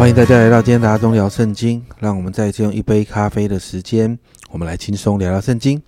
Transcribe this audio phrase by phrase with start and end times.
[0.00, 1.84] 欢迎大家来到今天大中聊圣经。
[1.98, 5.82] 让我们再次用一杯咖啡的时间，我们来轻松聊聊圣经。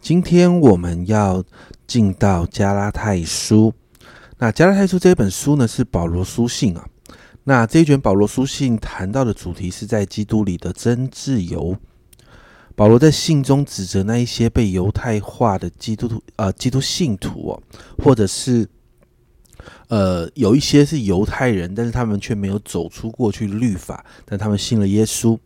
[0.00, 1.44] 今天我们要
[1.86, 3.74] 进到加拉太书。
[4.38, 6.88] 那加拉太书这本书呢，是保罗书信啊。
[7.44, 11.76] 那这一卷保罗书信谈到的主题是在基督里的真自由。
[12.74, 17.62] 保罗在信中指责那一些被犹太化的基督徒，呃，基督信徒哦，
[18.02, 18.66] 或者是。
[19.88, 25.38] 呃，有一些是犹太人，但是他们却没有走出过去律法，但他们信了耶稣。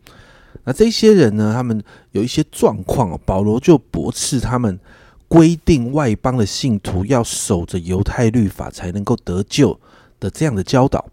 [0.63, 1.53] 那这些人呢？
[1.55, 1.81] 他们
[2.11, 4.79] 有一些状况，保罗就驳斥他们
[5.27, 9.79] 规定外邦的信徒要守着犹太律法才能够得救
[10.19, 11.07] 的这样的教导，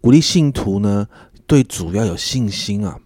[0.00, 1.06] 鼓励信徒呢
[1.46, 2.98] 对主要有信心啊。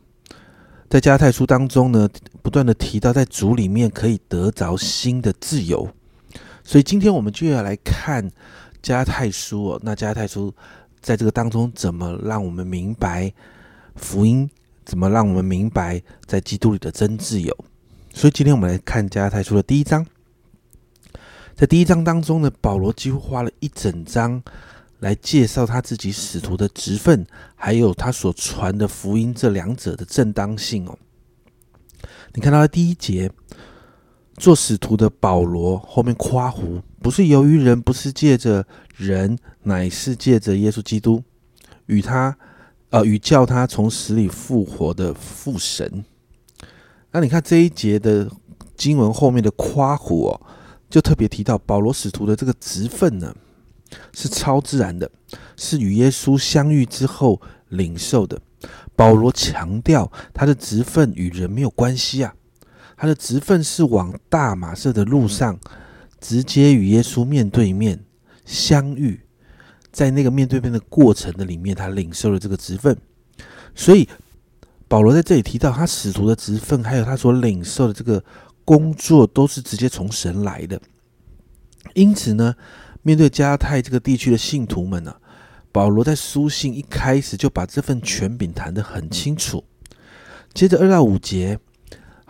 [0.89, 2.09] 在加太书当中呢，
[2.43, 5.89] 不断的提到在主里面可以得着新的自由，
[6.63, 8.31] 所以今天我们就要来看。
[8.83, 10.55] 加太书哦，那加太书
[11.01, 13.33] 在这个当中怎么让我们明白
[13.97, 14.49] 福音？
[14.85, 17.55] 怎么让我们明白在基督里的真自由？
[18.15, 20.07] 所以今天我们来看加太书的第一章。
[21.55, 24.43] 在第一章当中呢，保罗几乎花了一整章
[25.01, 30.99] 来介绍他自己使徒的职分，还有他所传的福音这两者的正当性哦。
[32.33, 33.31] 你看到第一节。
[34.39, 38.65] 做使徒的保罗后面夸胡，不是由于人，不是借着
[38.97, 41.23] 人，乃是借着耶稣基督
[41.87, 42.37] 与他，
[42.91, 46.05] 呃，与叫他从死里复活的父神。
[47.11, 48.31] 那你看这一节的
[48.77, 50.41] 经文后面的夸胡哦，
[50.89, 53.35] 就特别提到保罗使徒的这个职分呢，
[54.13, 55.11] 是超自然的，
[55.57, 58.41] 是与耶稣相遇之后领受的。
[58.95, 62.35] 保罗强调他的职分与人没有关系啊。
[63.01, 65.57] 他的职分是往大马色的路上，
[66.21, 68.05] 直接与耶稣面对面
[68.45, 69.21] 相遇，
[69.93, 72.99] 在那个面对面的过程的里面，他领受了这个职分。
[73.73, 74.09] 所以
[74.89, 78.25] 保罗在这里提到他使徒的职分，还有他所领受的这个
[78.65, 80.81] 工作，都是直接从神来的。
[81.95, 82.57] 因此呢，
[83.03, 85.15] 面对加泰这个地区的信徒们呢，
[85.71, 89.63] 保罗在书信一开始就把这份权柄谈得很清楚。
[90.53, 91.61] 接着二到五节。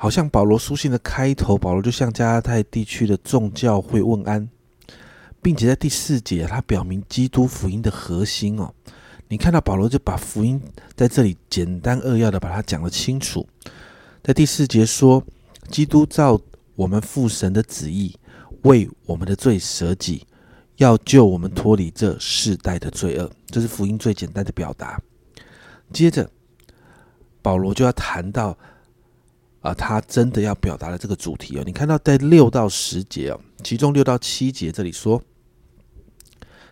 [0.00, 4.48] 好像保罗书信的开头，保罗就向加拉太地区的众教会问安，
[5.42, 8.72] 并且在第四节，他表明基督福音的核心哦。
[9.26, 10.62] 你看到保罗就把福音
[10.94, 13.44] 在这里简单扼要的把它讲了清楚，
[14.22, 15.20] 在第四节说，
[15.68, 16.40] 基督照
[16.76, 18.14] 我们父神的旨意，
[18.62, 20.24] 为我们的罪舍己，
[20.76, 25.02] 要救我们脱离这世代的罪恶，这是福音最简单的表达。
[25.92, 26.30] 接着，
[27.42, 28.56] 保罗就要谈到。
[29.68, 35.22] 啊，他真的要表达的这个主题哦，你看到在六到十节哦，其中六到七节这里说：“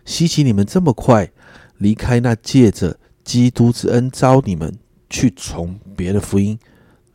[0.03, 1.31] 希奇你们这么快
[1.77, 4.75] 离开那借着基督之恩招你们
[5.09, 6.57] 去从别的福音，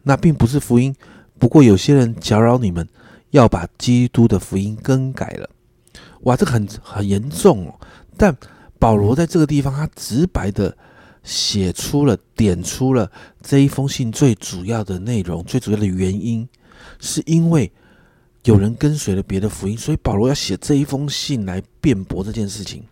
[0.04, 0.94] 那并不是福音。
[1.38, 2.88] 不过有些人搅扰你们，
[3.30, 5.50] 要把基督的福音更改了。
[6.20, 7.80] 哇，这个很很严重哦。
[8.16, 8.36] 但
[8.78, 10.76] 保罗在这个地方，他直白的。
[11.22, 13.10] 写出了、点出了
[13.40, 16.48] 这一封信最主要的内容，最主要的原因，
[16.98, 17.70] 是因为
[18.44, 22.84] 有人跟随了别的福音，所以保罗要写这一封信来辩驳这件事情。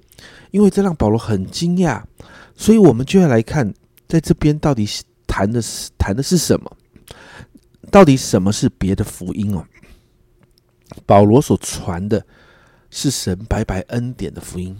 [0.52, 2.02] 因为这让保罗很惊讶，
[2.54, 3.72] 所以我们就要来看，
[4.06, 4.86] 在这边到底
[5.26, 6.76] 谈的是谈的是什么？
[7.90, 9.64] 到底什么是别的福音哦？
[11.06, 12.24] 保罗所传的
[12.90, 14.76] 是神白白恩典的福音，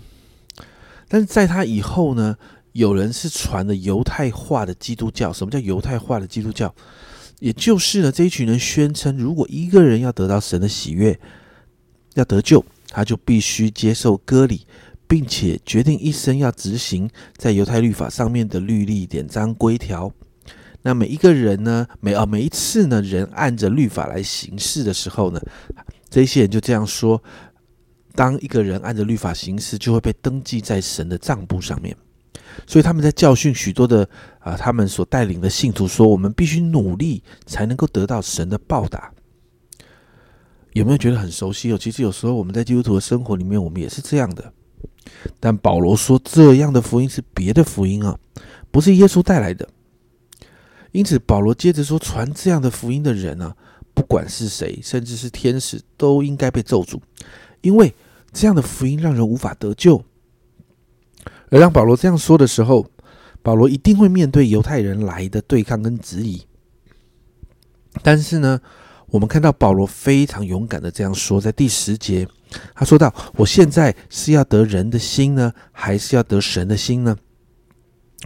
[1.09, 2.37] 但是在他以后呢？
[2.73, 5.33] 有人是传的犹太化的基督教。
[5.33, 6.73] 什么叫犹太化的基督教？
[7.39, 11.19] 也就是呢，这一群人宣称，如果一个人要得到神的喜悦，
[12.15, 14.67] 要得救，他就必须接受割礼，
[15.09, 20.13] 并且决定一生要执行在犹太律法上面的律例、典章、规条。
[20.83, 25.41] 那每一个人呢，每啊每一次呢，人按着律法来行事的时候呢，
[26.11, 27.23] 这些人就这样说：
[28.15, 31.97] 当一个人按着律法行事，就会被登记在神的账簿上面。
[32.67, 34.09] 所以他们在教训许多的
[34.39, 39.13] 啊，他们所带领的信徒说：“我们必须努力才能够得到神的报答。”
[40.73, 41.79] 有没有觉得很熟悉哦？
[41.79, 44.53] 其实有时候我们在基督徒的生活里面，我们也是这样的。
[45.41, 48.17] 但保罗说，这样的福音是别的福音啊，
[48.71, 49.69] 不是耶稣带来的。
[50.93, 53.55] 因此，保罗接着说：“传这样的福音的人呢，
[53.95, 57.01] 不管是谁，甚至是天使，都应该被咒诅，
[57.63, 57.93] 因为
[58.33, 60.05] 这样的福音让人无法得救。”
[61.51, 62.87] 而当保罗这样说的时候，
[63.43, 66.43] 保罗一定会面对犹太人来的对抗跟质疑。
[68.03, 68.61] 但是呢，
[69.09, 72.27] 我们看到保罗非常勇敢的这样说，在第十节，
[72.75, 77.17] 他说到：“我现在是要得人的心呢，还是要得神的心呢？”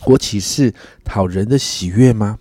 [0.06, 0.74] 我岂是
[1.04, 2.38] 讨人的喜悦吗？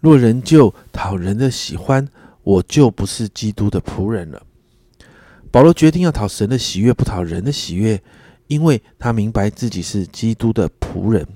[0.00, 2.08] 若人就讨人的喜欢，
[2.42, 4.42] 我就不是基督的仆人了。
[5.50, 8.02] 保罗决定要讨神的喜悦，不讨人的喜悦，
[8.46, 11.26] 因为他明白自己是基督的仆人。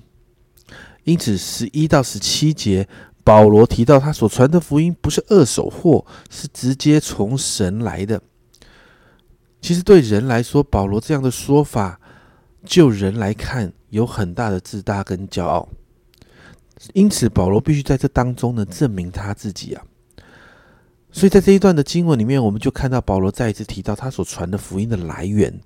[1.05, 2.87] 因此，十一到十七节，
[3.25, 8.21] 保罗提到他所传的福音不是二手货，是直接从神来的。
[9.61, 11.99] 其实对人来说，保罗这样的说法，
[12.65, 15.69] 就人来看，有很大的自大跟骄傲。
[16.93, 19.83] 因此，保罗必须在这当中呢，证明他自己啊。
[21.11, 25.59] 所以在这一段的经文里面，我们就看到保罗再一次提到他所传的福音的来源。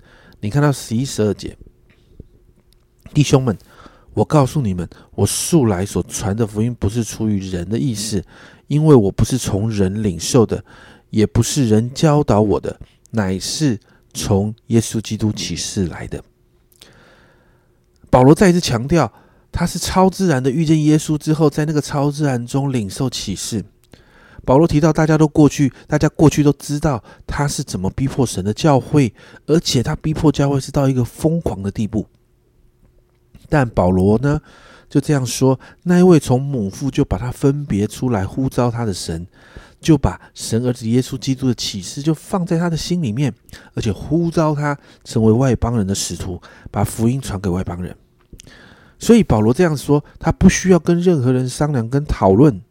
[0.42, 1.56] 你看到十一、十二节，
[3.14, 3.56] 弟兄们，
[4.12, 8.24] 我告诉你们，我素来所传的福音不是出于人的意思，
[8.66, 10.64] 因为我不是从人领受的，
[11.10, 12.80] 也不是人教导我的。
[13.12, 13.78] 乃是
[14.12, 16.24] 从耶稣基督启示来的。
[18.10, 19.12] 保罗再一次强调，
[19.52, 23.64] 他是超自然的遇见耶稣之后，在那个超自然中领受启示。
[24.44, 29.12] 保罗提到，大家都过去，大家过去都知道他是怎么逼迫神的教会，
[29.46, 32.06] 而且他逼迫教会是到一个疯狂的地步。
[33.48, 34.40] 但保罗呢，
[34.88, 39.26] 就这样说：那一位从母腹就把他分别出来呼召他的神。
[39.80, 43.34] 就把神儿子耶稣基督的启示就放在他的心里面，
[43.74, 46.40] 而且呼召他成为外邦人的使徒，
[46.70, 47.92] 把福音传给外邦人。
[49.00, 52.62] 所以保罗这样说，他不需要跟任何人商量跟讨论。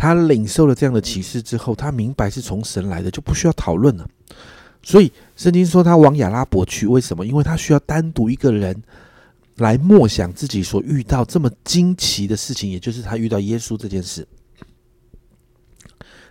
[0.00, 4.08] 他领受了这样的启示之后，他明白是从神来的，就不需要讨论了。
[4.82, 7.26] 所以圣经说他往亚拉伯去，为什么？
[7.26, 8.82] 因为他需要单独一个人
[9.56, 14.26] 来默想自己所遇到这么惊奇的事情，也就是他遇到耶稣这件事。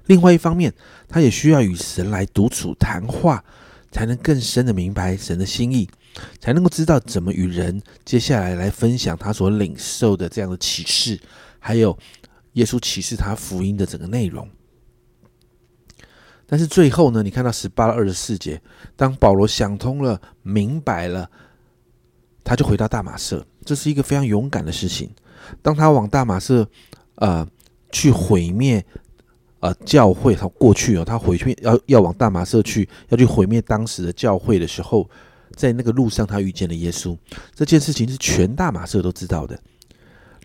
[0.08, 0.74] 另外一方面，
[1.08, 3.44] 他也需要与神来独处谈话，
[3.92, 5.88] 才能更深的明白神的心意，
[6.40, 11.20] 才能够知道怎么与人接下来来分享他所领受的这样的启示，
[11.60, 11.96] 还有
[12.60, 14.48] 耶稣启示他福音的整个内容。
[16.46, 18.62] 但是最后呢，你看到十八到二十四节，
[18.96, 21.30] 当保罗想通了、明白了，
[22.44, 25.10] 他就回到大马色，这是一个非常勇敢的事情。
[25.62, 26.68] 当他往大马色，
[27.16, 27.48] 呃，
[27.92, 28.86] 去毁灭。
[29.62, 35.10] 呃，教会他过去哦，他回去要要往大马色去，要去毁灭当时的教会的时候，
[35.54, 37.18] 在那个路上他遇见了耶稣，
[37.54, 39.60] 这件事情是全大马色都知道的。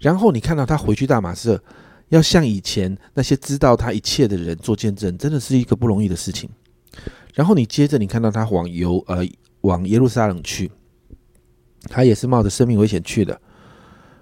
[0.01, 1.63] 然后你看到他回去大马色，
[2.09, 6.49] 要向以前那些知道他一切的人做见证，真的是一个不容易的事情。
[7.35, 9.27] 然后你接着你看到他往犹呃
[9.63, 10.71] 往耶路撒冷去，
[11.89, 13.41] 他也是冒着生命危险去的，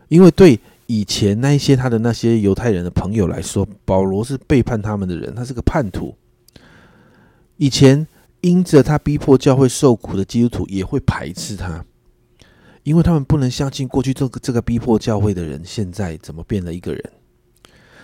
[0.08, 0.58] 因为对。
[0.88, 6.14] 以前那一些他的那些犹太人的朋友来说，保罗是背叛他们的人，他是个叛徒。
[7.56, 8.06] 以前
[8.42, 11.82] 因着他逼迫教会受苦的基督徒也会排斥他，
[12.82, 17.10] 因为他们不能相信过去这个这个逼迫教会的人现在怎么变了一个人。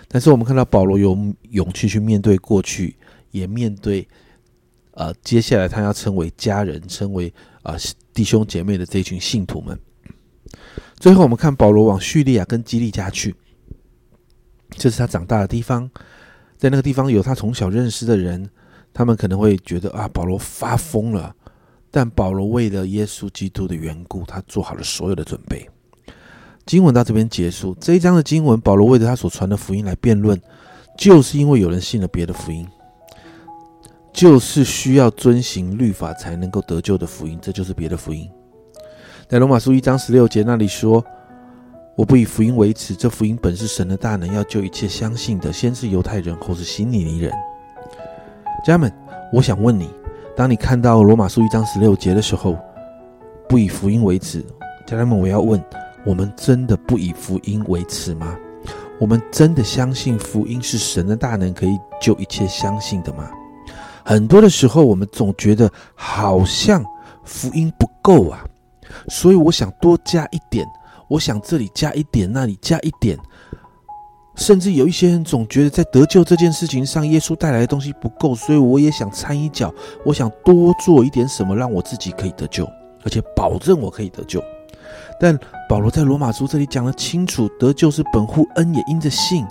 [0.09, 1.15] 但是我们看到保罗有
[1.51, 2.97] 勇气去面对过去，
[3.29, 4.05] 也面对
[4.93, 7.75] 呃接下来他要成为家人、成为啊
[8.11, 9.79] 弟兄姐妹的这群信徒们。
[10.99, 13.35] 最后，我们看保罗往叙利亚跟基利家去，
[14.71, 15.89] 这是他长大的地方。
[16.57, 18.49] 在那个地方有他从小认识的人，
[18.91, 21.33] 他们可能会觉得啊，保罗发疯了。
[21.91, 25.69] 但保罗为了耶稣基督的缘故，他做好了所有的准备。
[26.69, 30.39] 经文到这边结束，这一章的经文，保罗为了他所传的福音来辩论，
[30.95, 32.67] 就是因为有人信了别的福音，
[34.13, 38.29] 就是需要遵行律法才能够得救的福音，这就是别的福音。
[39.27, 41.03] 在罗马书一章十六节那里说
[41.97, 47.31] ：“我不以福音为耻，这福音本是神的大能，要救一切相信的，先是犹太人，后是希利尼人。”
[48.63, 48.93] 家人们，
[49.33, 49.89] 我想问你：
[50.37, 52.55] 当你看到罗马书一章十六节的时候，
[53.47, 54.45] 不以福音为耻，
[54.85, 55.59] 家人们，我要问：
[56.05, 58.37] 我们真的不以福音为耻吗？
[58.99, 63.31] 我们真的相信福音是神的大能，可以救一切相信的吗？
[64.03, 66.83] 很多的时候，我们总觉得好像
[67.23, 68.43] 福音不够啊。
[69.07, 70.65] 所以我想多加一点，
[71.07, 73.17] 我想这里加一点，那里加一点，
[74.35, 79.71] 甚至有一些人总觉得在得救这件事情上，耶稣带来的东西不够，所以我也想掺一脚，
[80.03, 82.65] 我想多做一点什么，让我自己可以得救，
[83.03, 84.43] 而且保证我可以得救。
[85.19, 89.45] 但保罗在罗马书这里讲得清楚，得救是本乎恩，也因着信，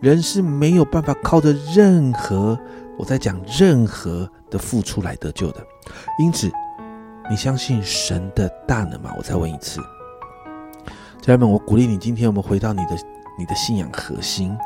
[0.00, 2.58] 人是没有办法靠着任何，
[2.98, 5.64] 我在讲任何的付出来得救的，
[6.18, 6.50] 因此。
[7.28, 9.14] 你相信神的大能吗？
[9.16, 9.80] 我再问一次，
[11.20, 12.96] 家人们，我鼓励你，今天我们回到你的
[13.38, 14.58] 你的信仰核心，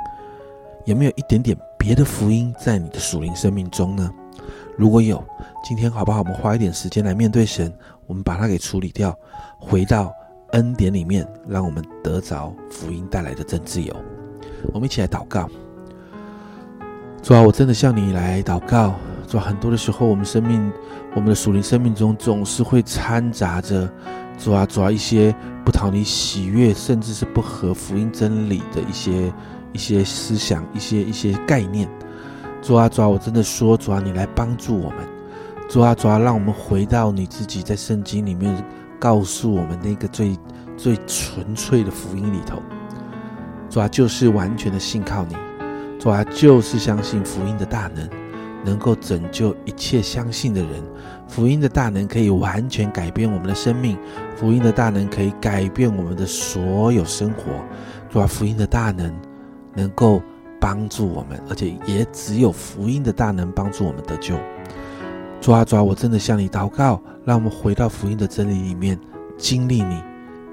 [0.87, 4.11] 有没有一点点别的福音在你的属灵生命中呢？
[4.77, 5.23] 如果有，
[5.63, 6.19] 今天好不好？
[6.19, 7.73] 我们花一点时间来面对神，
[8.07, 9.17] 我们把它给处理掉，
[9.59, 10.13] 回到
[10.51, 13.95] 恩典里面，让我们得着福音带来的真自由。
[14.73, 15.49] 我们一起来祷告。
[17.23, 18.95] 主啊，我真的向你来祷告。
[19.29, 20.73] 主啊，很多的时候，我们生命，
[21.15, 23.89] 我们的属灵生命中，总是会掺杂着
[24.37, 29.33] 主啊，主啊一些不讨你喜悦，甚至是不合福音真理的一些
[29.73, 31.89] 一些思想、一些一些概念。
[32.65, 35.07] 主啊，主，我真的说，主啊，你来帮助我们。
[35.69, 38.57] 主啊，主，让我们回到你自己在圣经里面
[38.99, 40.35] 告诉我们那个最
[40.75, 42.63] 最纯粹的福音里头。
[43.69, 45.37] 主啊，就是完全的信靠你。
[46.01, 48.09] 主啊，就是相信福音的大能，
[48.65, 50.83] 能够拯救一切相信的人。
[51.29, 53.99] 福音的大能可以完全改变我们的生命，
[54.37, 57.45] 福音的大能可以改变我们的所有生活。
[58.09, 59.15] 主啊，福音的大能
[59.75, 60.23] 能够
[60.65, 64.35] 帮助我们，而且也只有福音的大能帮助我们得救。
[65.39, 68.99] 主啊，主，我真的向你祷告，让我们回到福音的真理里面，
[69.37, 70.03] 经历你，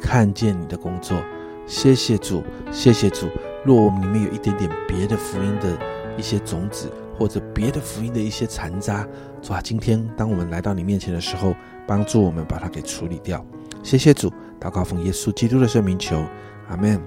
[0.02, 1.18] 看见你的工作。
[1.66, 3.30] 谢谢主，谢谢主。
[3.64, 5.78] 若我们里面有一点点别的福音的
[6.18, 9.08] 一些种子，或者别的福音的一些残渣，
[9.42, 11.56] 主啊，今天当我们来到你面前的时候，
[11.88, 13.42] 帮助我们把它给处理掉。
[13.82, 16.22] 谢谢主，祷告奉耶稣基督的圣名求，
[16.68, 17.02] 阿门。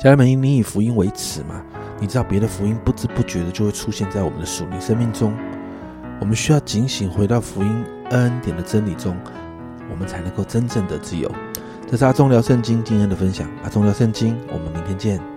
[0.00, 1.64] 家人们，你以福音为耻吗？
[2.00, 5.36] 你知道别的福音不知不觉的就会出现在我们的属灵生命中，
[6.18, 9.14] 我们需要警醒，回到福音恩典的真理中，
[9.90, 11.30] 我们才能够真正的自由。
[11.90, 15.29] 这是阿忠聊圣经今天的分享，阿忠聊圣经，我们明天见。